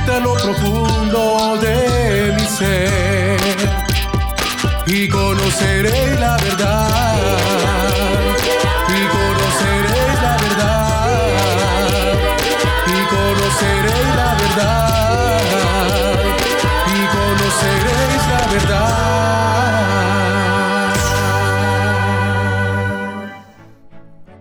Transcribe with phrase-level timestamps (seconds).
[0.00, 3.38] penetra lo profundo de mi ser
[4.86, 7.16] y conoceré la verdad.
[8.88, 11.18] Y conoceré la verdad.
[12.86, 15.40] Y conoceré la verdad.
[16.86, 19.00] Y conoceréis la verdad.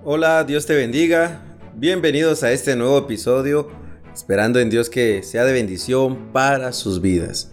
[0.03, 1.41] Hola, Dios te bendiga.
[1.75, 3.69] Bienvenidos a este nuevo episodio,
[4.19, 7.51] esperando en Dios que sea de bendición para sus vidas.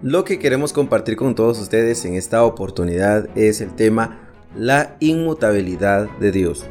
[0.00, 6.08] Lo que queremos compartir con todos ustedes en esta oportunidad es el tema la inmutabilidad
[6.18, 6.64] de Dios.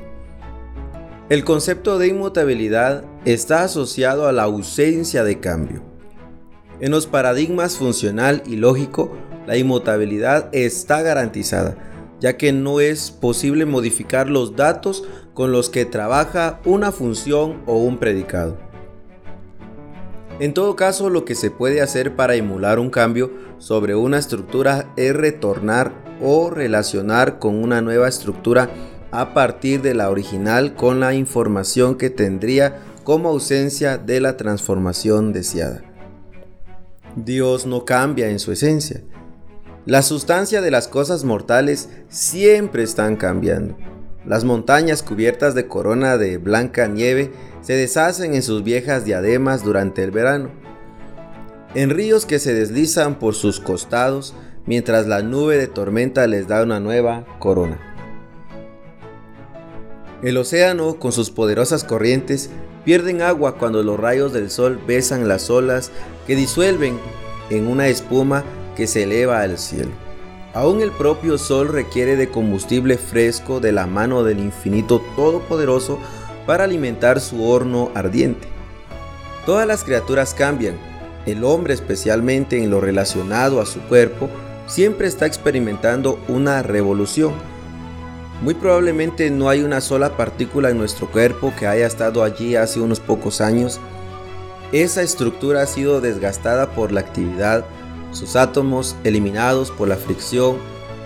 [1.30, 5.83] El concepto de inmutabilidad está asociado a la ausencia de cambio.
[6.80, 9.15] En los paradigmas funcional y lógico,
[9.45, 11.77] la inmutabilidad está garantizada,
[12.19, 15.03] ya que no es posible modificar los datos
[15.35, 18.64] con los que trabaja una función o un predicado.
[20.39, 24.92] En todo caso, lo que se puede hacer para emular un cambio sobre una estructura
[24.97, 28.69] es retornar o relacionar con una nueva estructura
[29.11, 35.31] a partir de la original con la información que tendría como ausencia de la transformación
[35.31, 35.83] deseada.
[37.16, 39.03] Dios no cambia en su esencia.
[39.86, 43.77] La sustancia de las cosas mortales siempre están cambiando.
[44.25, 47.31] Las montañas cubiertas de corona de blanca nieve
[47.66, 50.49] se deshacen en sus viejas diademas durante el verano.
[51.73, 54.35] En ríos que se deslizan por sus costados
[54.67, 57.80] mientras la nube de tormenta les da una nueva corona.
[60.21, 62.52] El océano, con sus poderosas corrientes,
[62.83, 65.89] pierden agua cuando los rayos del sol besan las olas
[66.27, 66.99] que disuelven
[67.49, 68.43] en una espuma
[68.76, 69.92] que se eleva al cielo.
[70.53, 75.97] Aún el propio sol requiere de combustible fresco de la mano del infinito todopoderoso
[76.45, 78.48] para alimentar su horno ardiente.
[79.45, 80.78] Todas las criaturas cambian.
[81.26, 84.30] El hombre, especialmente en lo relacionado a su cuerpo,
[84.67, 87.33] siempre está experimentando una revolución.
[88.42, 92.80] Muy probablemente no hay una sola partícula en nuestro cuerpo que haya estado allí hace
[92.80, 93.80] unos pocos años.
[94.72, 97.66] Esa estructura ha sido desgastada por la actividad,
[98.12, 100.58] sus átomos eliminados por la fricción,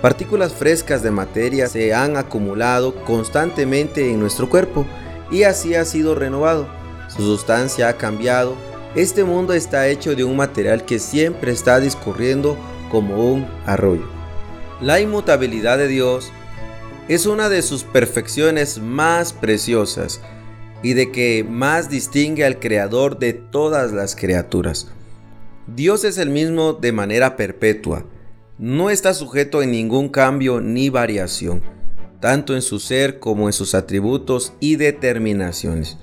[0.02, 4.86] partículas frescas de materia se han acumulado constantemente en nuestro cuerpo
[5.32, 6.68] y así ha sido renovado.
[7.08, 8.56] Su sustancia ha cambiado.
[8.96, 12.58] Este mundo está hecho de un material que siempre está discurriendo
[12.92, 14.08] como un arroyo.
[14.82, 16.32] La inmutabilidad de Dios
[17.08, 20.22] es una de sus perfecciones más preciosas
[20.82, 24.88] y de que más distingue al creador de todas las criaturas.
[25.68, 28.06] Dios es el mismo de manera perpetua,
[28.58, 31.62] no está sujeto a ningún cambio ni variación
[32.20, 35.98] tanto en su ser como en sus atributos y determinaciones.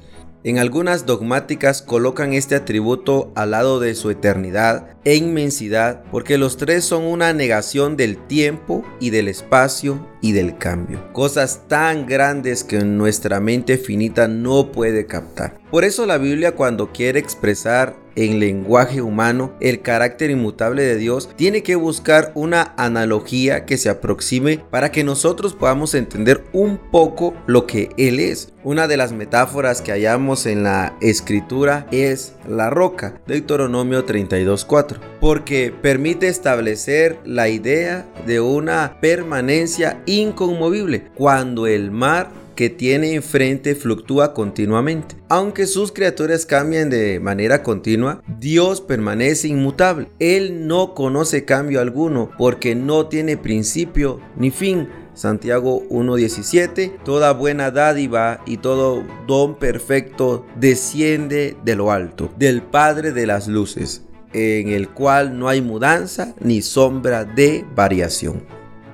[0.47, 6.57] En algunas dogmáticas colocan este atributo al lado de su eternidad e inmensidad porque los
[6.57, 11.13] tres son una negación del tiempo y del espacio y del cambio.
[11.13, 15.59] Cosas tan grandes que nuestra mente finita no puede captar.
[15.69, 21.29] Por eso la Biblia cuando quiere expresar en lenguaje humano el carácter inmutable de Dios,
[21.37, 27.35] tiene que buscar una analogía que se aproxime para que nosotros podamos entender un poco
[27.47, 28.53] lo que Él es.
[28.65, 35.73] Una de las metáforas que hallamos en la escritura es la roca, Deuteronomio 32.4, porque
[35.81, 44.35] permite establecer la idea de una permanencia inconmovible cuando el mar que tiene enfrente fluctúa
[44.35, 45.15] continuamente.
[45.29, 50.09] Aunque sus criaturas cambian de manera continua, Dios permanece inmutable.
[50.19, 54.89] Él no conoce cambio alguno porque no tiene principio ni fin.
[55.15, 63.13] Santiago 1.17, toda buena dádiva y todo don perfecto desciende de lo alto, del Padre
[63.13, 64.03] de las Luces,
[64.35, 68.43] en el cual no hay mudanza ni sombra de variación.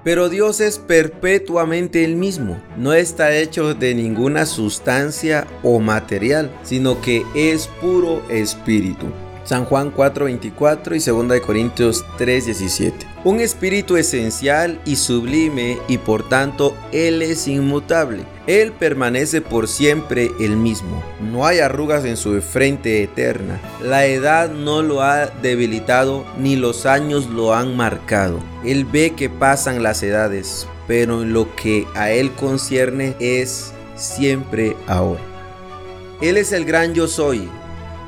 [0.05, 7.01] Pero Dios es perpetuamente el mismo, no está hecho de ninguna sustancia o material, sino
[7.01, 9.07] que es puro espíritu.
[9.45, 12.93] San Juan 4:24 y 2 Corintios 3:17.
[13.25, 18.25] Un espíritu esencial y sublime y por tanto Él es inmutable.
[18.47, 21.03] Él permanece por siempre el mismo.
[21.21, 23.61] No hay arrugas en su frente eterna.
[23.81, 28.41] La edad no lo ha debilitado ni los años lo han marcado.
[28.65, 34.77] Él ve que pasan las edades, pero en lo que a Él concierne es siempre
[34.89, 35.23] ahora.
[36.21, 37.49] Él es el gran yo soy,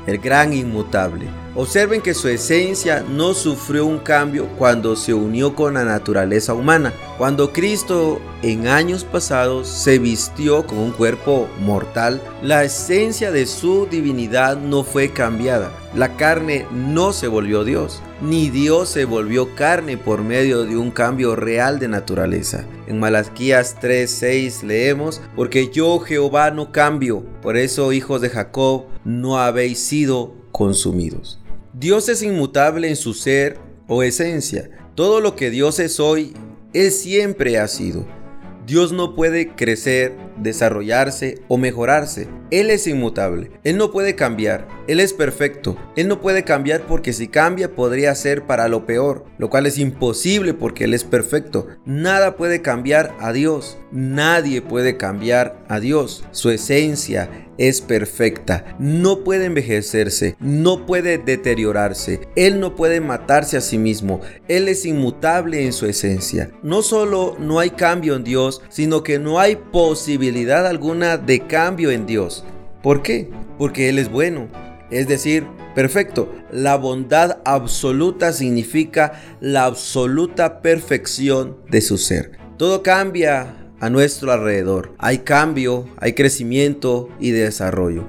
[0.07, 1.27] el gran inmutable.
[1.55, 6.91] Observen que su esencia no sufrió un cambio cuando se unió con la naturaleza humana.
[7.17, 13.87] Cuando Cristo en años pasados se vistió con un cuerpo mortal, la esencia de su
[13.89, 15.71] divinidad no fue cambiada.
[15.95, 20.91] La carne no se volvió Dios, ni Dios se volvió carne por medio de un
[20.91, 22.65] cambio real de naturaleza.
[22.87, 29.39] En Malaquías 3:6 leemos, porque yo Jehová no cambio, por eso hijos de Jacob no
[29.39, 31.39] habéis sido consumidos.
[31.73, 33.57] Dios es inmutable en su ser
[33.87, 34.69] o esencia.
[34.95, 36.33] Todo lo que Dios es hoy,
[36.73, 38.07] Él siempre ha sido.
[38.65, 42.27] Dios no puede crecer, desarrollarse o mejorarse.
[42.49, 43.51] Él es inmutable.
[43.63, 44.67] Él no puede cambiar.
[44.87, 45.77] Él es perfecto.
[45.95, 49.77] Él no puede cambiar porque si cambia podría ser para lo peor, lo cual es
[49.77, 51.67] imposible porque Él es perfecto.
[51.85, 53.77] Nada puede cambiar a Dios.
[53.91, 56.23] Nadie puede cambiar a Dios.
[56.31, 63.61] Su esencia es perfecta, no puede envejecerse, no puede deteriorarse, Él no puede matarse a
[63.61, 66.51] sí mismo, Él es inmutable en su esencia.
[66.63, 71.91] No solo no hay cambio en Dios, sino que no hay posibilidad alguna de cambio
[71.91, 72.43] en Dios.
[72.81, 73.29] ¿Por qué?
[73.57, 74.47] Porque Él es bueno,
[74.91, 76.33] es decir, perfecto.
[76.51, 82.37] La bondad absoluta significa la absoluta perfección de su ser.
[82.57, 84.93] Todo cambia a nuestro alrededor.
[84.97, 88.05] Hay cambio, hay crecimiento y desarrollo.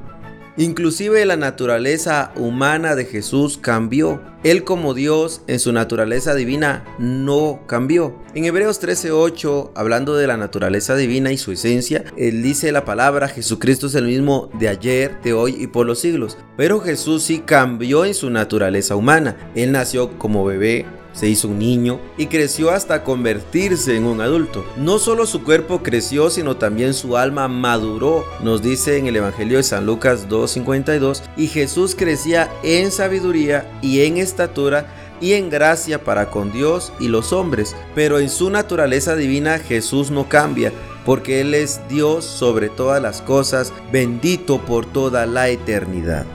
[0.59, 4.23] Inclusive la naturaleza humana de Jesús cambió.
[4.43, 8.17] Él como Dios en su naturaleza divina no cambió.
[8.35, 13.29] En Hebreos 13:8, hablando de la naturaleza divina y su esencia, él dice la palabra,
[13.29, 16.39] Jesucristo es el mismo de ayer, de hoy y por los siglos.
[16.57, 19.37] Pero Jesús sí cambió en su naturaleza humana.
[19.55, 20.87] Él nació como bebé,
[21.17, 24.65] se hizo un niño y creció hasta convertirse en un adulto.
[24.77, 29.57] No solo su cuerpo creció, sino también su alma maduró, nos dice en el Evangelio
[29.57, 34.87] de San Lucas 2.52, y Jesús crecía en sabiduría y en estatura
[35.21, 40.11] y en gracia para con Dios y los hombres, pero en su naturaleza divina Jesús
[40.11, 40.73] no cambia,
[41.07, 46.27] porque Él es Dios sobre todas las cosas, bendito por toda la eternidad.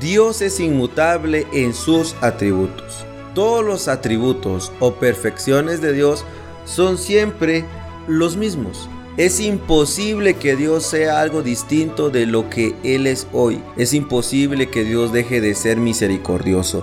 [0.00, 3.07] Dios es inmutable en sus atributos
[3.38, 6.24] todos los atributos o perfecciones de Dios
[6.64, 7.64] son siempre
[8.08, 8.90] los mismos.
[9.16, 13.62] Es imposible que Dios sea algo distinto de lo que Él es hoy.
[13.76, 16.82] Es imposible que Dios deje de ser misericordioso.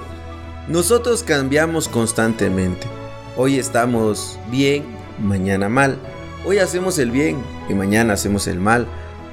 [0.69, 2.88] Nosotros cambiamos constantemente.
[3.36, 4.86] Hoy estamos bien,
[5.22, 5.98] mañana mal.
[6.46, 7.36] Hoy hacemos el bien
[7.68, 8.88] y mañana hacemos el mal.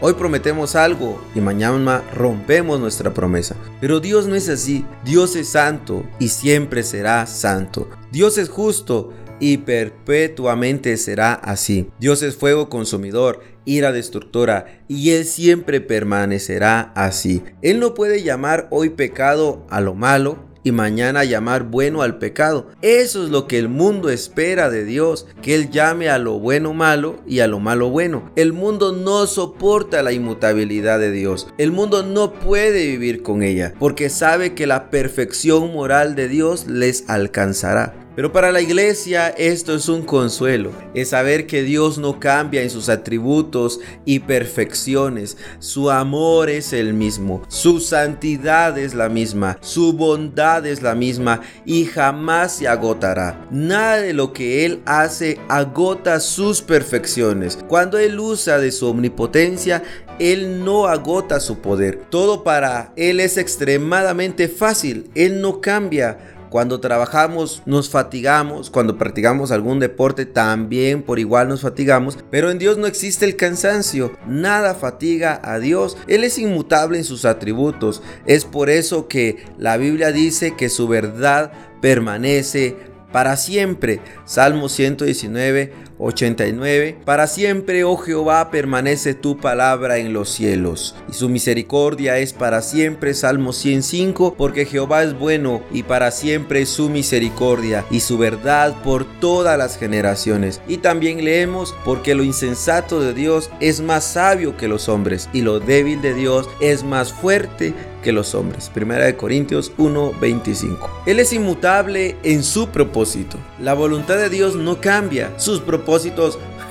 [0.05, 3.55] Hoy prometemos algo y mañana rompemos nuestra promesa.
[3.81, 4.85] Pero Dios no es así.
[5.05, 7.89] Dios es santo y siempre será santo.
[8.11, 11.89] Dios es justo y perpetuamente será así.
[12.01, 17.45] Dios es fuego consumidor, ira destructora, y Él siempre permanecerá así.
[17.63, 22.71] Él no puede llamar hoy pecado a lo malo, y mañana llamar bueno al pecado.
[22.83, 26.73] Eso es lo que el mundo espera de Dios, que Él llame a lo bueno
[26.75, 28.31] malo y a lo malo bueno.
[28.37, 31.49] El mundo no soporta la inmutabilidad de Dios.
[31.59, 36.67] El mundo no puede vivir con ella, porque sabe que la perfección moral de Dios
[36.67, 37.95] les alcanzará.
[38.15, 42.69] Pero para la iglesia esto es un consuelo, es saber que Dios no cambia en
[42.69, 45.39] sus atributos y perfecciones.
[45.61, 51.41] Su amor es el mismo, su santidad es la misma, su bondad es la misma
[51.65, 53.47] y jamás se agotará.
[53.51, 57.59] Nada de lo que Él hace agota sus perfecciones.
[57.67, 59.83] Cuando Él usa de su omnipotencia,
[60.19, 62.05] él no agota su poder.
[62.11, 65.11] Todo para Él es extremadamente fácil.
[65.15, 66.19] Él no cambia.
[66.53, 72.59] Cuando trabajamos nos fatigamos, cuando practicamos algún deporte también por igual nos fatigamos, pero en
[72.59, 78.03] Dios no existe el cansancio, nada fatiga a Dios, Él es inmutable en sus atributos,
[78.27, 82.77] es por eso que la Biblia dice que su verdad permanece
[83.13, 84.03] para siempre.
[84.27, 91.29] Salmo 119, 89, para siempre, oh Jehová, permanece tu palabra en los cielos, y su
[91.29, 97.85] misericordia es para siempre, Salmo 105, porque Jehová es bueno y para siempre su misericordia
[97.91, 100.61] y su verdad por todas las generaciones.
[100.67, 105.43] Y también leemos, porque lo insensato de Dios es más sabio que los hombres, y
[105.43, 108.69] lo débil de Dios es más fuerte que los hombres.
[108.69, 110.91] Primera de Corintios 1:25.
[111.07, 113.37] Él es inmutable en su propósito.
[113.61, 115.31] La voluntad de Dios no cambia.
[115.37, 115.92] Sus propósitos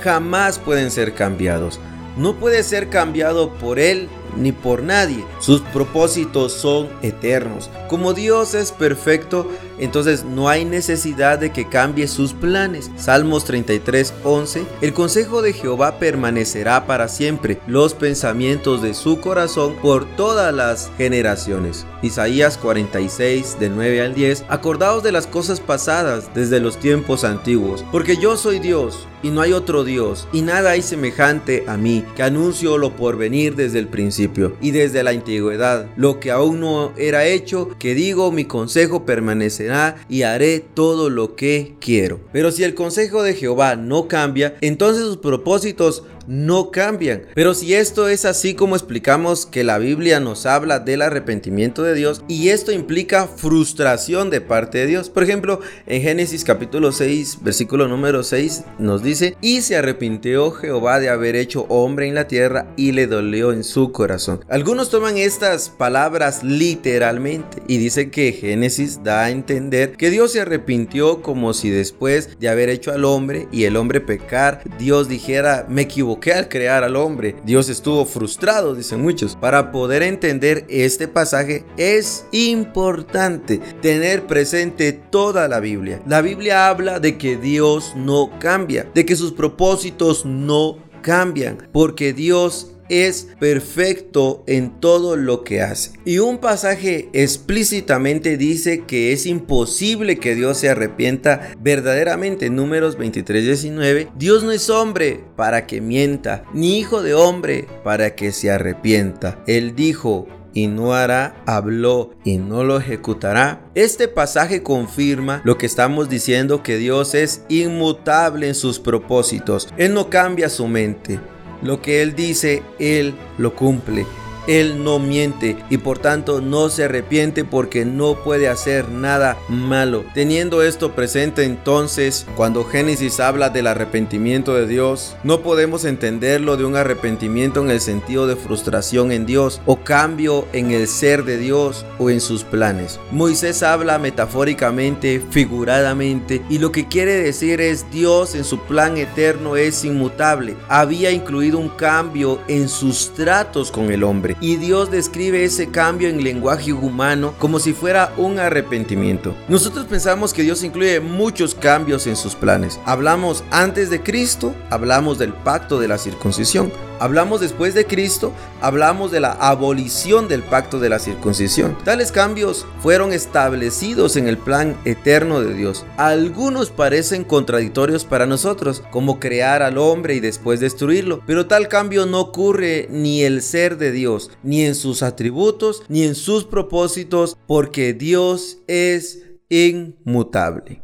[0.02, 1.80] jamás pueden ser cambiados.
[2.16, 5.24] No puede ser cambiado por él ni por nadie.
[5.40, 7.70] Sus propósitos son eternos.
[7.88, 9.48] Como Dios es perfecto,
[9.78, 12.90] entonces no hay necesidad de que cambie sus planes.
[12.96, 14.66] Salmos 33, 11.
[14.80, 20.90] El consejo de Jehová permanecerá para siempre, los pensamientos de su corazón por todas las
[20.96, 21.86] generaciones.
[22.02, 24.44] Isaías 46, de 9 al 10.
[24.48, 29.40] Acordaos de las cosas pasadas desde los tiempos antiguos, porque yo soy Dios y no
[29.40, 33.78] hay otro Dios, y nada hay semejante a mí, que anuncio lo por venir desde
[33.78, 34.21] el principio
[34.60, 39.96] y desde la antigüedad, lo que aún no era hecho, que digo mi consejo permanecerá
[40.08, 42.20] y haré todo lo que quiero.
[42.32, 47.22] Pero si el consejo de Jehová no cambia, entonces sus propósitos no cambian.
[47.34, 51.94] Pero si esto es así como explicamos que la Biblia nos habla del arrepentimiento de
[51.94, 55.10] Dios y esto implica frustración de parte de Dios.
[55.10, 61.00] Por ejemplo, en Génesis capítulo 6, versículo número 6 nos dice, y se arrepintió Jehová
[61.00, 64.44] de haber hecho hombre en la tierra y le dolió en su corazón.
[64.48, 70.40] Algunos toman estas palabras literalmente y dicen que Génesis da a entender que Dios se
[70.40, 75.66] arrepintió como si después de haber hecho al hombre y el hombre pecar, Dios dijera,
[75.68, 77.36] me equivoqué que al crear al hombre.
[77.44, 79.36] Dios estuvo frustrado, dicen muchos.
[79.36, 86.00] Para poder entender este pasaje es importante tener presente toda la Biblia.
[86.06, 92.12] La Biblia habla de que Dios no cambia, de que sus propósitos no cambian, porque
[92.12, 95.92] Dios es perfecto en todo lo que hace.
[96.04, 102.50] Y un pasaje explícitamente dice que es imposible que Dios se arrepienta verdaderamente.
[102.50, 104.08] Números 23, 19.
[104.16, 109.42] Dios no es hombre para que mienta, ni hijo de hombre para que se arrepienta.
[109.46, 113.60] Él dijo, y no hará, habló y no lo ejecutará.
[113.74, 119.68] Este pasaje confirma lo que estamos diciendo que Dios es inmutable en sus propósitos.
[119.76, 121.20] Él no cambia su mente.
[121.62, 124.04] Lo que Él dice, Él lo cumple.
[124.46, 130.04] Él no miente y por tanto no se arrepiente porque no puede hacer nada malo.
[130.14, 136.64] Teniendo esto presente entonces, cuando Génesis habla del arrepentimiento de Dios, no podemos entenderlo de
[136.64, 141.38] un arrepentimiento en el sentido de frustración en Dios o cambio en el ser de
[141.38, 142.98] Dios o en sus planes.
[143.10, 149.56] Moisés habla metafóricamente, figuradamente y lo que quiere decir es Dios en su plan eterno
[149.56, 150.56] es inmutable.
[150.68, 154.04] Había incluido un cambio en sus tratos con el
[154.40, 159.34] y Dios describe ese cambio en lenguaje humano como si fuera un arrepentimiento.
[159.48, 162.80] Nosotros pensamos que Dios incluye muchos cambios en sus planes.
[162.84, 166.72] Hablamos antes de Cristo, hablamos del pacto de la circuncisión.
[167.02, 171.76] Hablamos después de Cristo, hablamos de la abolición del pacto de la circuncisión.
[171.84, 175.84] Tales cambios fueron establecidos en el plan eterno de Dios.
[175.96, 182.06] Algunos parecen contradictorios para nosotros, como crear al hombre y después destruirlo, pero tal cambio
[182.06, 187.36] no ocurre ni el ser de Dios, ni en sus atributos, ni en sus propósitos,
[187.48, 190.82] porque Dios es inmutable.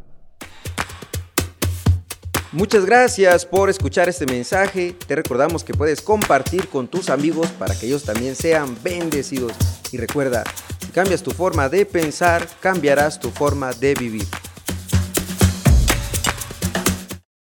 [2.52, 4.97] Muchas gracias por escuchar este mensaje.
[5.07, 9.52] Te recordamos que puedes compartir con tus amigos para que ellos también sean bendecidos.
[9.93, 10.45] Y recuerda,
[10.81, 14.26] si cambias tu forma de pensar, cambiarás tu forma de vivir.